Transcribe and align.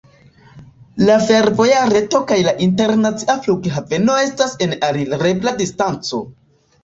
La 1.09 1.17
fervoja 1.25 1.81
reto 1.89 2.21
kaj 2.31 2.37
la 2.47 2.53
internacia 2.67 3.35
flughaveno 3.43 4.17
estas 4.23 4.55
en 4.67 4.75
alirebla 4.89 5.55
distanco. 5.63 6.23